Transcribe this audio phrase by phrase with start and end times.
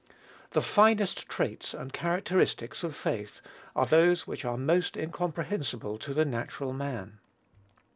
[0.53, 3.39] The finest traits and characteristics of faith
[3.75, 7.19] are those which are most incomprehensible to the natural man.